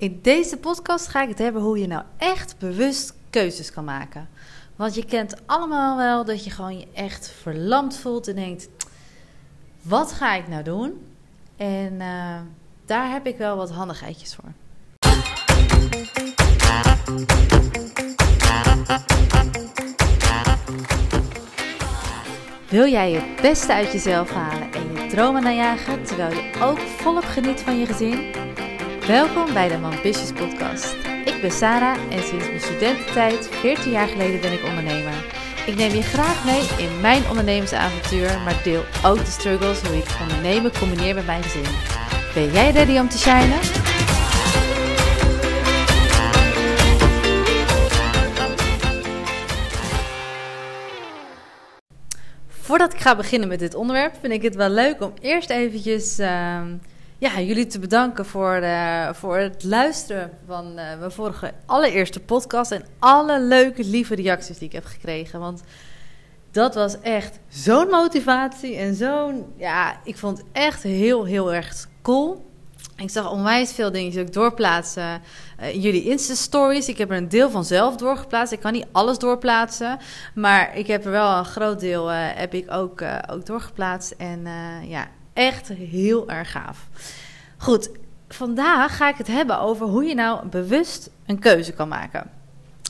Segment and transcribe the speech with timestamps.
[0.00, 4.28] In deze podcast ga ik het hebben hoe je nou echt bewust keuzes kan maken.
[4.76, 8.68] Want je kent allemaal wel dat je gewoon je echt verlamd voelt en denkt:
[9.82, 11.06] wat ga ik nou doen?
[11.56, 12.36] En uh,
[12.86, 14.52] daar heb ik wel wat handigheidjes voor.
[22.68, 27.24] Wil jij het beste uit jezelf halen en je dromen najagen terwijl je ook volop
[27.24, 28.49] geniet van je gezin?
[29.10, 30.94] Welkom bij de Ambitious Podcast.
[31.24, 35.12] Ik ben Sarah en sinds mijn studententijd, 14 jaar geleden, ben ik ondernemer.
[35.66, 40.16] Ik neem je graag mee in mijn ondernemersavontuur, maar deel ook de struggles hoe ik
[40.20, 41.64] ondernemen combineer met mijn gezin.
[42.34, 43.60] Ben jij ready om te shinen?
[52.48, 56.18] Voordat ik ga beginnen met dit onderwerp, vind ik het wel leuk om eerst eventjes
[56.18, 56.60] uh,
[57.20, 62.72] ja, jullie te bedanken voor, uh, voor het luisteren van uh, mijn vorige allereerste podcast
[62.72, 65.40] en alle leuke, lieve reacties die ik heb gekregen.
[65.40, 65.62] Want
[66.50, 71.86] dat was echt zo'n motivatie en zo'n, ja, ik vond het echt heel, heel erg
[72.02, 72.48] cool.
[72.96, 75.22] Ik zag onwijs veel dingen ook doorplaatsen
[75.60, 76.88] uh, jullie Insta-stories.
[76.88, 78.52] Ik heb er een deel van zelf doorgeplaatst.
[78.52, 79.98] Ik kan niet alles doorplaatsen.
[80.34, 84.10] Maar ik heb er wel een groot deel heb ik ook, ook doorgeplaatst.
[84.10, 84.46] En
[84.82, 86.88] ja, echt heel erg gaaf.
[87.56, 87.90] Goed,
[88.28, 92.30] vandaag ga ik het hebben over hoe je nou bewust een keuze kan maken.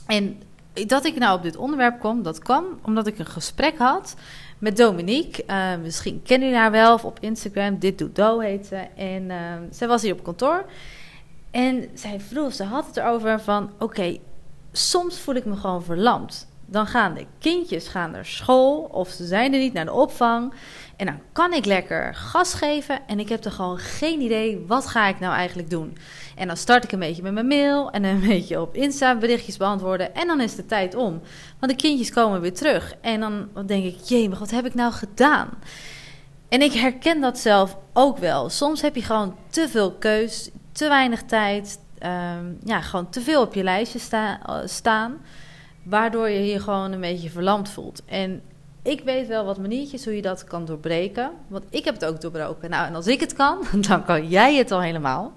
[0.07, 0.43] En
[0.87, 4.17] dat ik nou op dit onderwerp kom, dat kwam omdat ik een gesprek had
[4.59, 5.45] met Dominique.
[5.47, 7.79] Uh, misschien kennen jullie haar wel of op Instagram.
[7.79, 8.77] Dit doet Do heet ze.
[8.97, 9.37] En uh,
[9.71, 10.65] zij was hier op kantoor.
[11.51, 13.71] En zij vroeg, ze had het erover van...
[13.79, 14.17] Oké,
[14.73, 16.49] soms voel ik me gewoon verlamd.
[16.71, 20.53] Dan gaan de kindjes gaan naar school of ze zijn er niet naar de opvang.
[20.97, 24.87] En dan kan ik lekker gas geven en ik heb er gewoon geen idee wat
[24.87, 25.97] ga ik nou eigenlijk doen.
[26.37, 29.57] En dan start ik een beetje met mijn mail en een beetje op Insta berichtjes
[29.57, 31.21] beantwoorden en dan is de tijd om.
[31.59, 34.75] Want de kindjes komen weer terug en dan denk ik, jee, maar wat heb ik
[34.75, 35.49] nou gedaan?
[36.49, 38.49] En ik herken dat zelf ook wel.
[38.49, 43.43] Soms heb je gewoon te veel keus, te weinig tijd, um, ja, gewoon te veel
[43.43, 45.21] op je lijstje sta staan,
[45.91, 48.05] waardoor je je gewoon een beetje verlamd voelt.
[48.05, 48.43] En
[48.83, 51.31] ik weet wel wat maniertjes hoe je dat kan doorbreken.
[51.49, 52.71] Want ik heb het ook doorbroken.
[52.71, 55.33] Nou, en als ik het kan, dan kan jij het al helemaal.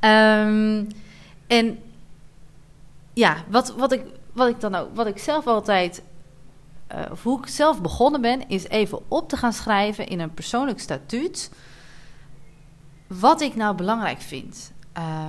[0.00, 0.86] Um,
[1.46, 1.78] en
[3.12, 4.02] ja, wat, wat, ik,
[4.32, 6.02] wat ik dan ook, wat ik zelf altijd,
[7.10, 10.80] of hoe ik zelf begonnen ben, is even op te gaan schrijven in een persoonlijk
[10.80, 11.50] statuut.
[13.06, 14.72] Wat ik nou belangrijk vind.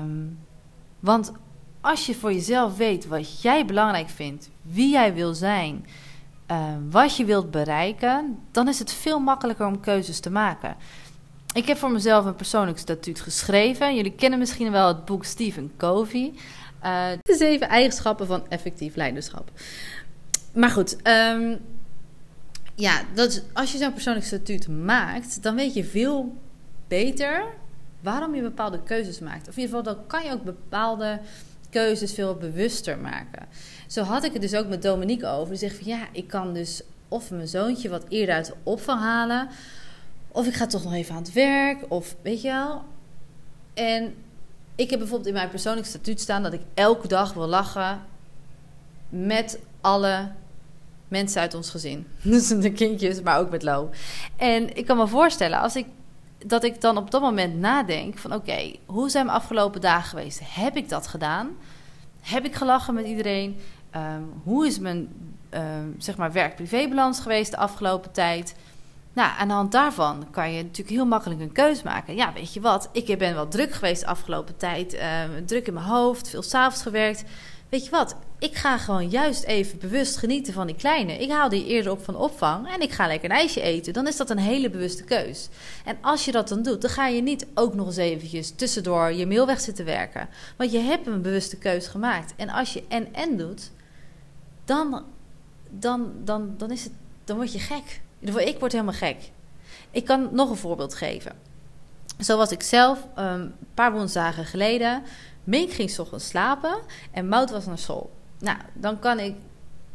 [0.01, 0.39] Um,
[0.99, 1.31] want
[1.81, 5.85] als je voor jezelf weet wat jij belangrijk vindt, wie jij wil zijn,
[6.51, 10.75] uh, wat je wilt bereiken, dan is het veel makkelijker om keuzes te maken.
[11.53, 13.95] Ik heb voor mezelf een persoonlijk statuut geschreven.
[13.95, 16.33] Jullie kennen misschien wel het boek Stephen Covey.
[16.83, 19.51] Uh, de zeven eigenschappen van effectief leiderschap.
[20.53, 21.59] Maar goed, um,
[22.75, 26.37] ja, dat, als je zo'n persoonlijk statuut maakt, dan weet je veel
[26.87, 27.43] beter
[28.01, 29.47] waarom je bepaalde keuzes maakt.
[29.47, 31.19] Of in ieder geval, dan kan je ook bepaalde
[31.69, 33.47] keuzes veel bewuster maken.
[33.87, 35.49] Zo had ik het dus ook met Dominique over.
[35.49, 38.99] Die zegt van ja, ik kan dus of mijn zoontje wat eerder uit de opvang
[38.99, 39.49] halen.
[40.27, 41.85] Of ik ga toch nog even aan het werk.
[41.87, 42.83] Of weet je wel.
[43.73, 44.13] En
[44.75, 48.01] ik heb bijvoorbeeld in mijn persoonlijk statuut staan dat ik elke dag wil lachen
[49.09, 50.31] met alle
[51.07, 52.07] mensen uit ons gezin.
[52.23, 53.89] Dus de kindjes, maar ook met Lo.
[54.35, 55.85] En ik kan me voorstellen, als ik
[56.45, 60.39] dat ik dan op dat moment nadenk van oké, hoe zijn mijn afgelopen dagen geweest?
[60.43, 61.49] Heb ik dat gedaan?
[62.21, 63.59] Heb ik gelachen met iedereen?
[63.95, 65.07] Um, hoe is mijn
[65.53, 68.55] um, zeg maar werk-privébalans geweest de afgelopen tijd?
[69.13, 72.15] Nou, aan de hand daarvan kan je natuurlijk heel makkelijk een keuze maken.
[72.15, 74.93] Ja, weet je wat, ik ben wel druk geweest de afgelopen tijd.
[74.93, 77.23] Um, druk in mijn hoofd, veel s'avonds gewerkt.
[77.69, 81.17] Weet je wat, ik ga gewoon juist even bewust genieten van die kleine.
[81.17, 83.93] Ik haal die eerder op van opvang en ik ga lekker een ijsje eten.
[83.93, 85.49] Dan is dat een hele bewuste keus.
[85.85, 89.11] En als je dat dan doet, dan ga je niet ook nog eens eventjes tussendoor
[89.11, 90.29] je mail weg zitten werken.
[90.57, 92.33] Want je hebt een bewuste keus gemaakt.
[92.35, 93.71] En als je en-en doet,
[94.65, 95.03] dan,
[95.69, 96.93] dan, dan, dan, is het,
[97.23, 98.01] dan word je gek.
[98.19, 99.17] Ik word helemaal gek.
[99.91, 101.31] Ik kan nog een voorbeeld geven.
[102.19, 105.03] Zo was ik zelf um, een paar woensdagen geleden.
[105.43, 106.77] Mink ging ochtends slapen
[107.11, 108.11] en Mout was naar school.
[108.39, 109.35] Nou, dan kan ik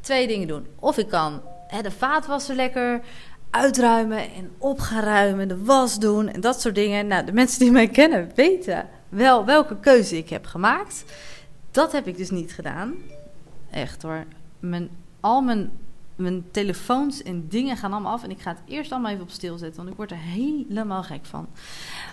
[0.01, 0.67] twee dingen doen.
[0.79, 3.01] Of ik kan hè, de vaatwasser lekker
[3.51, 7.07] uitruimen en op gaan ruimen, de was doen en dat soort dingen.
[7.07, 11.05] Nou, de mensen die mij kennen weten wel welke keuze ik heb gemaakt.
[11.71, 12.95] Dat heb ik dus niet gedaan.
[13.71, 14.25] Echt hoor.
[14.59, 15.71] Mijn, al mijn
[16.17, 18.23] mijn telefoons en dingen gaan allemaal af.
[18.23, 21.03] En ik ga het eerst allemaal even op stil zetten, want ik word er helemaal
[21.03, 21.47] gek van.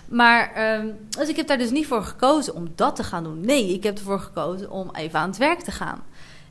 [0.08, 3.40] Maar, ehm, dus ik heb daar dus niet voor gekozen om dat te gaan doen.
[3.40, 6.02] Nee, ik heb ervoor gekozen om even aan het werk te gaan.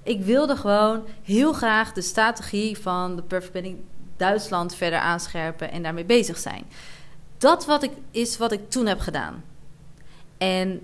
[0.03, 3.77] Ik wilde gewoon heel graag de strategie van de Perfect Planning
[4.17, 6.63] Duitsland verder aanscherpen en daarmee bezig zijn.
[7.37, 9.43] Dat wat ik, is wat ik toen heb gedaan.
[10.37, 10.81] En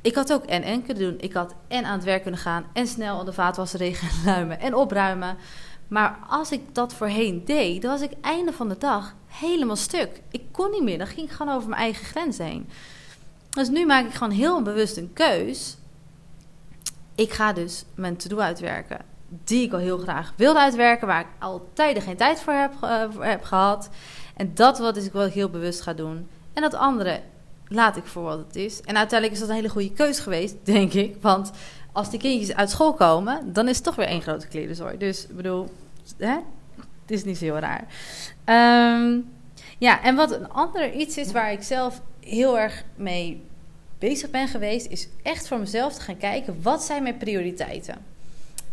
[0.00, 1.20] ik had ook en en kunnen doen.
[1.20, 4.74] Ik had en aan het werk kunnen gaan en snel de vaatwasser gaan ruimen en
[4.74, 5.36] opruimen.
[5.88, 10.20] Maar als ik dat voorheen deed, dan was ik einde van de dag helemaal stuk.
[10.30, 12.68] Ik kon niet meer, dan ging ik gewoon over mijn eigen grens heen.
[13.50, 15.76] Dus nu maak ik gewoon heel bewust een keus.
[17.14, 19.00] Ik ga dus mijn to-do uitwerken.
[19.28, 22.72] Die ik al heel graag wilde uitwerken, waar ik al tijden geen tijd voor heb,
[22.84, 23.88] uh, heb gehad.
[24.36, 26.28] En dat wat is ik wel heel bewust ga doen.
[26.52, 27.20] En dat andere
[27.68, 28.80] laat ik voor wat het is.
[28.80, 31.16] En uiteindelijk is dat een hele goede keus geweest, denk ik.
[31.20, 31.50] Want
[31.92, 34.96] als die kindjes uit school komen, dan is het toch weer één grote klerenzooi.
[34.96, 35.68] Dus ik bedoel,
[36.18, 36.42] het
[37.06, 37.86] is niet zo heel raar.
[39.00, 39.30] Um,
[39.78, 43.42] ja, en wat een ander iets is waar ik zelf heel erg mee
[43.98, 47.96] bezig ben geweest, is echt voor mezelf te gaan kijken wat zijn mijn prioriteiten.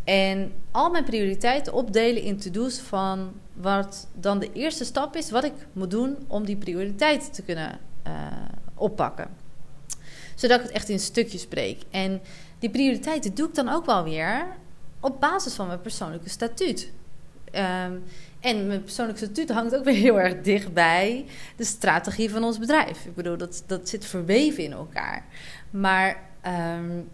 [0.04, 5.44] En al mijn prioriteiten opdelen in to-do's van wat dan de eerste stap is, wat
[5.44, 8.14] ik moet doen om die prioriteiten te kunnen uh,
[8.74, 9.28] oppakken.
[10.36, 11.82] Zodat ik het echt in stukjes spreek.
[11.90, 12.22] En
[12.60, 14.48] die prioriteiten doe ik dan ook wel weer
[15.00, 16.92] op basis van mijn persoonlijke statuut.
[17.46, 18.04] Um,
[18.40, 21.26] en mijn persoonlijke statuut hangt ook weer heel erg dichtbij
[21.56, 23.06] de strategie van ons bedrijf.
[23.06, 25.26] Ik bedoel, dat, dat zit verweven in elkaar.
[25.70, 26.18] Maar
[26.78, 27.08] um,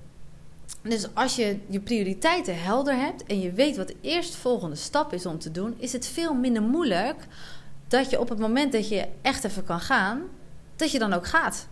[0.81, 5.25] dus als je je prioriteiten helder hebt en je weet wat de eerstvolgende stap is
[5.25, 7.27] om te doen, is het veel minder moeilijk
[7.87, 10.21] dat je op het moment dat je echt even kan gaan,
[10.75, 11.67] dat je dan ook gaat.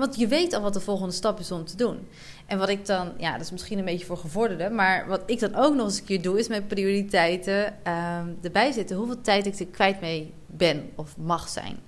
[0.00, 2.08] Want je weet al wat de volgende stap is om te doen.
[2.46, 5.40] En wat ik dan, ja, dat is misschien een beetje voor gevorderden, maar wat ik
[5.40, 8.96] dan ook nog eens een keer doe, is mijn prioriteiten um, erbij zetten.
[8.96, 11.78] Hoeveel tijd ik er kwijt mee ben of mag zijn.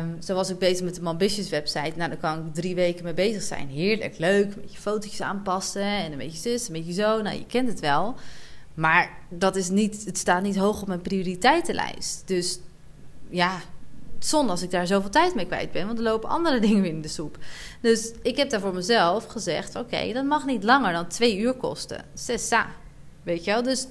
[0.00, 1.92] Um, zo was ik bezig met de Ambitious website.
[1.96, 3.68] Nou, dan kan ik drie weken mee bezig zijn.
[3.68, 4.54] Heerlijk, leuk.
[4.54, 7.22] Een beetje fotootjes aanpassen en een beetje zus, een beetje zo.
[7.22, 8.14] Nou, je kent het wel.
[8.74, 12.22] Maar dat is niet, het staat niet hoog op mijn prioriteitenlijst.
[12.26, 12.58] Dus
[13.30, 13.60] ja,
[14.26, 17.00] zonde als ik daar zoveel tijd mee kwijt ben, want er lopen andere dingen in
[17.00, 17.38] de soep.
[17.80, 21.54] Dus ik heb daar voor mezelf gezegd: oké, dat mag niet langer dan twee uur
[21.54, 22.04] kosten.
[22.14, 22.66] Sessa.
[23.22, 23.62] Weet je wel?
[23.62, 23.86] Dus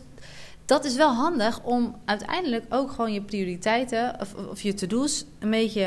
[0.65, 5.49] dat is wel handig om uiteindelijk ook gewoon je prioriteiten of, of je to-do's een
[5.49, 5.81] beetje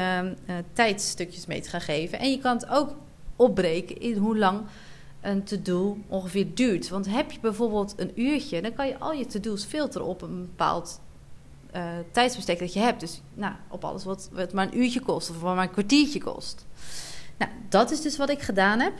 [0.47, 2.19] uh, tijdstukjes mee te gaan geven.
[2.19, 2.95] En je kan het ook
[3.37, 4.61] opbreken in hoe lang
[5.21, 6.89] een to-do ongeveer duurt.
[6.89, 10.41] Want heb je bijvoorbeeld een uurtje, dan kan je al je to-do's filteren op een
[10.41, 11.01] bepaald
[11.77, 13.01] uh, tijdsbestek dat je hebt.
[13.01, 16.21] Dus nou, op alles wat, wat maar een uurtje kost of wat maar een kwartiertje
[16.21, 16.67] kost.
[17.39, 18.93] Nou, dat is dus wat ik gedaan heb.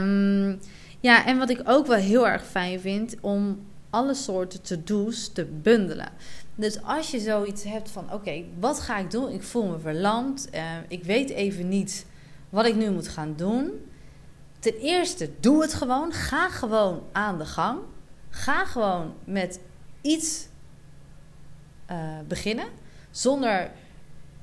[0.00, 0.60] Um,
[1.00, 5.44] ja, en wat ik ook wel heel erg fijn vind om alle soorten to-do's te
[5.44, 6.08] bundelen.
[6.54, 9.30] Dus als je zoiets hebt van: oké, wat ga ik doen?
[9.30, 10.48] Ik voel me verlamd.
[10.54, 12.06] Uh, ik weet even niet
[12.48, 13.70] wat ik nu moet gaan doen.
[14.58, 16.12] Ten eerste, doe het gewoon.
[16.12, 17.78] Ga gewoon aan de gang.
[18.30, 19.60] Ga gewoon met
[20.00, 20.46] iets
[21.92, 21.98] uh,
[22.28, 22.66] beginnen.
[23.10, 23.70] Zonder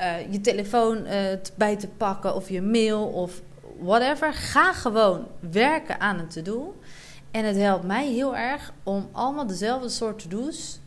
[0.02, 1.14] uh, je telefoon uh,
[1.56, 3.42] bij te pakken of je mail of
[3.80, 4.34] whatever.
[4.34, 6.76] Ga gewoon werken aan een to-do.
[7.32, 10.80] En het helpt mij heel erg om allemaal dezelfde soort to-do's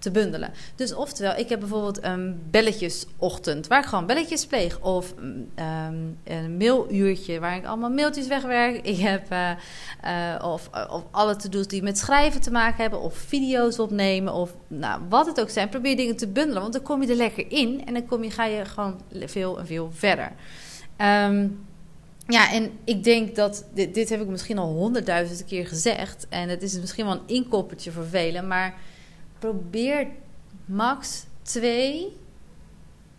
[0.00, 0.52] te bundelen.
[0.74, 4.80] Dus oftewel, ik heb bijvoorbeeld een belletjesochtend waar ik gewoon belletjes pleeg.
[4.80, 8.86] Of um, een mailuurtje waar ik allemaal mailtjes wegwerk.
[8.86, 9.50] Ik heb uh,
[10.04, 13.00] uh, of, of alle to-do's die met schrijven te maken hebben.
[13.00, 14.32] Of video's opnemen.
[14.32, 15.68] Of nou, wat het ook zijn.
[15.68, 16.60] Probeer dingen te bundelen.
[16.62, 17.82] Want dan kom je er lekker in.
[17.86, 20.32] En dan kom je, ga je gewoon veel en veel verder.
[20.98, 21.68] Um,
[22.26, 26.26] ja, en ik denk dat dit, dit heb ik misschien al honderdduizend keer gezegd.
[26.28, 28.46] En het is misschien wel een inkoppertje voor velen.
[28.46, 28.74] Maar
[29.40, 30.08] probeer
[30.64, 32.16] max twee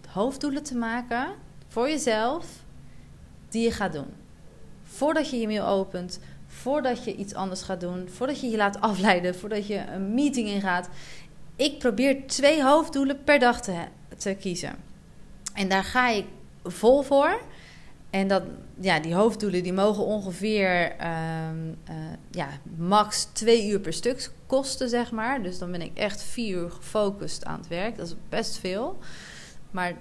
[0.07, 1.27] hoofddoelen te maken
[1.67, 2.45] voor jezelf
[3.49, 4.13] die je gaat doen.
[4.83, 8.81] Voordat je je mail opent, voordat je iets anders gaat doen, voordat je je laat
[8.81, 10.89] afleiden, voordat je een meeting ingaat.
[11.55, 13.85] Ik probeer twee hoofddoelen per dag te,
[14.17, 14.75] te kiezen.
[15.53, 16.25] En daar ga ik
[16.63, 17.41] vol voor.
[18.11, 18.43] En dat,
[18.79, 20.95] ja, die hoofddoelen die mogen ongeveer
[21.51, 21.95] um, uh,
[22.31, 25.43] ja, max twee uur per stuk kosten, zeg maar.
[25.43, 27.97] Dus dan ben ik echt vier uur gefocust aan het werk.
[27.97, 28.97] Dat is best veel.
[29.71, 29.93] Maar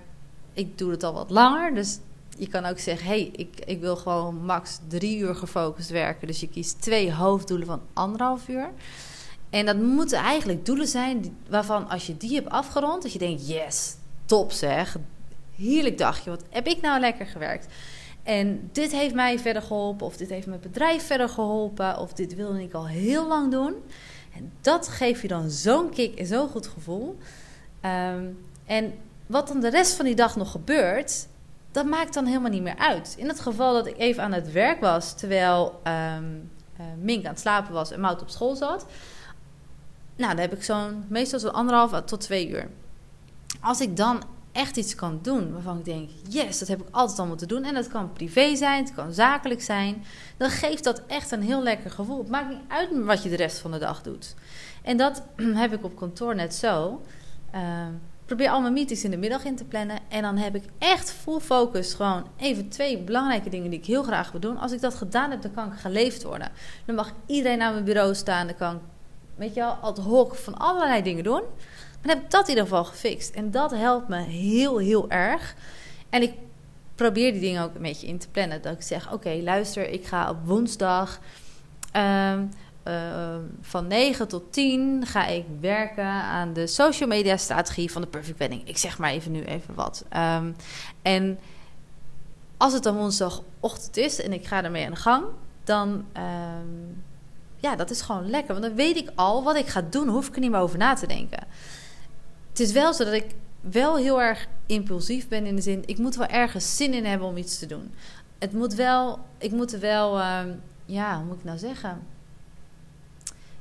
[0.52, 1.74] ik doe het al wat langer.
[1.74, 1.98] Dus
[2.38, 6.26] je kan ook zeggen, hey, ik, ik wil gewoon max drie uur gefocust werken.
[6.26, 8.70] Dus je kiest twee hoofddoelen van anderhalf uur.
[9.50, 13.02] En dat moeten eigenlijk doelen zijn waarvan als je die hebt afgerond...
[13.02, 14.96] dat je denkt, yes, top zeg,
[15.56, 16.30] heerlijk dagje.
[16.30, 17.66] Wat heb ik nou lekker gewerkt.
[18.22, 22.34] En dit heeft mij verder geholpen, of dit heeft mijn bedrijf verder geholpen, of dit
[22.34, 23.74] wilde ik al heel lang doen.
[24.34, 27.18] En dat geeft je dan zo'n kick en zo'n goed gevoel.
[27.80, 28.24] Ehm,
[28.66, 28.94] en
[29.26, 31.26] wat dan de rest van die dag nog gebeurt,
[31.70, 33.14] dat maakt dan helemaal niet meer uit.
[33.18, 35.80] In het geval dat ik even aan het werk was, terwijl
[36.16, 36.50] um,
[37.00, 38.86] Mink aan het slapen was en Mout op school zat.
[40.16, 42.68] Nou, dan heb ik zo'n, meestal zo'n anderhalf tot twee uur.
[43.60, 47.18] Als ik dan echt iets kan doen waarvan ik denk: yes, dat heb ik altijd
[47.18, 47.64] al moeten doen.
[47.64, 50.04] En dat kan privé zijn, het kan zakelijk zijn.
[50.36, 52.18] Dan geeft dat echt een heel lekker gevoel.
[52.18, 54.34] Het maakt niet uit wat je de rest van de dag doet.
[54.82, 55.22] En dat
[55.62, 57.02] heb ik op kantoor net zo.
[57.54, 57.86] Uh,
[58.24, 59.98] probeer al mijn meetings in de middag in te plannen.
[60.08, 61.94] En dan heb ik echt full focus.
[61.94, 64.58] Gewoon even twee belangrijke dingen die ik heel graag wil doen.
[64.58, 66.50] Als ik dat gedaan heb, dan kan ik geleefd worden.
[66.84, 68.46] Dan mag iedereen aan mijn bureau staan.
[68.46, 68.80] Dan kan ik,
[69.34, 71.42] weet je wel, ad hoc van allerlei dingen doen.
[72.00, 73.34] Dan heb ik dat in ieder geval gefixt.
[73.34, 75.54] En dat helpt me heel, heel erg.
[76.10, 76.32] En ik
[76.94, 78.62] probeer die dingen ook een beetje in te plannen.
[78.62, 81.20] Dat ik zeg, oké, luister, ik ga op woensdag...
[81.96, 82.50] Um,
[82.84, 88.08] uh, van 9 tot 10 ga ik werken aan de social media strategie van de
[88.08, 88.68] Perfect Wedding.
[88.68, 90.04] Ik zeg maar even nu even wat.
[90.16, 90.56] Um,
[91.02, 91.38] en
[92.56, 95.24] als het dan woensdagochtend is en ik ga ermee aan de gang,
[95.64, 97.02] dan um,
[97.56, 98.54] ja, dat is gewoon lekker.
[98.54, 100.78] Want dan weet ik al wat ik ga doen, hoef ik er niet meer over
[100.78, 101.46] na te denken.
[102.60, 105.98] Het is wel zo dat ik wel heel erg impulsief ben in de zin, ik
[105.98, 107.94] moet wel ergens zin in hebben om iets te doen.
[108.38, 112.06] Het moet wel, ik moet er wel, um, ja, hoe moet ik nou zeggen?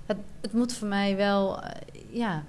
[0.05, 1.69] Het, het moet voor mij wel, uh,
[2.09, 2.43] ja.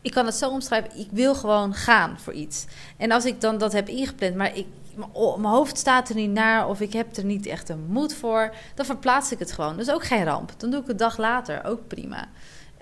[0.00, 2.66] Ik kan het zo omschrijven, ik wil gewoon gaan voor iets.
[2.96, 4.66] En als ik dan dat heb ingepland, maar ik,
[5.14, 8.54] mijn hoofd staat er niet naar of ik heb er niet echt een moed voor,
[8.74, 9.78] dan verplaats ik het gewoon.
[9.78, 10.52] Is ook geen ramp.
[10.56, 12.28] Dan doe ik het dag later, ook prima.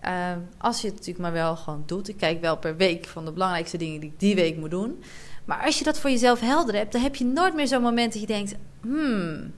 [0.09, 2.09] Uh, als je het natuurlijk maar wel gewoon doet.
[2.09, 5.03] Ik kijk wel per week van de belangrijkste dingen die ik die week moet doen.
[5.45, 8.13] Maar als je dat voor jezelf helder hebt, dan heb je nooit meer zo'n moment
[8.13, 9.53] dat je denkt: hmm,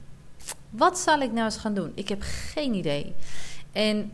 [0.71, 1.93] wat zal ik nou eens gaan doen?
[1.95, 3.14] Ik heb geen idee.
[3.73, 4.11] En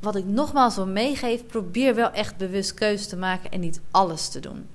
[0.00, 4.28] wat ik nogmaals wil meegeven, probeer wel echt bewust keuze te maken en niet alles
[4.28, 4.66] te doen.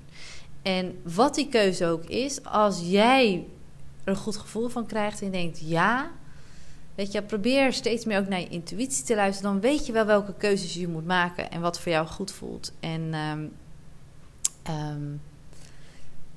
[0.62, 3.44] En wat die keuze ook is, als jij
[4.04, 6.10] er een goed gevoel van krijgt en denkt: ja,
[6.94, 9.52] Weet je, probeer steeds meer ook naar je intuïtie te luisteren.
[9.52, 12.72] Dan weet je wel welke keuzes je moet maken en wat voor jou goed voelt.
[12.80, 13.52] En um,
[14.68, 15.20] um,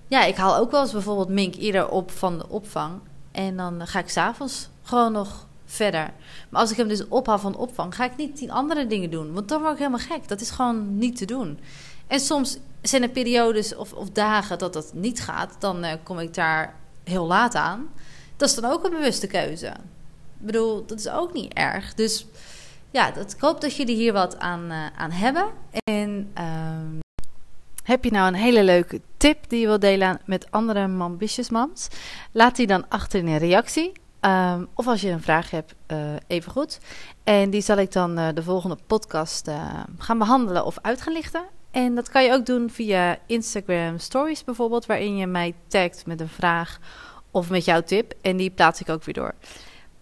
[0.07, 2.99] ja, ik haal ook wel eens bijvoorbeeld Mink eerder op van de opvang.
[3.31, 6.13] En dan ga ik s'avonds gewoon nog verder.
[6.49, 9.09] Maar als ik hem dus ophaal van de opvang, ga ik niet tien andere dingen
[9.09, 9.33] doen.
[9.33, 10.27] Want dan word ik helemaal gek.
[10.27, 11.59] Dat is gewoon niet te doen.
[12.07, 15.55] En soms zijn er periodes of, of dagen dat dat niet gaat.
[15.59, 17.89] Dan uh, kom ik daar heel laat aan.
[18.35, 19.73] Dat is dan ook een bewuste keuze.
[20.39, 21.93] Ik bedoel, dat is ook niet erg.
[21.93, 22.25] Dus
[22.91, 25.47] ja, dat, ik hoop dat jullie hier wat aan, uh, aan hebben.
[25.83, 26.99] En um,
[27.83, 31.87] heb je nou een hele leuke tip die je wilt delen met andere Mambitious Moms?
[32.31, 33.91] Laat die dan achter in een reactie.
[34.21, 36.79] Um, of als je een vraag hebt, uh, even goed.
[37.23, 39.49] En die zal ik dan uh, de volgende podcast
[39.97, 41.43] gaan behandelen of uit gaan lichten.
[41.71, 46.19] En dat kan je ook doen via Instagram Stories bijvoorbeeld, waarin je mij tagt met
[46.19, 46.79] een vraag
[47.31, 48.13] of met jouw tip.
[48.21, 49.33] En die plaats ik ook weer door.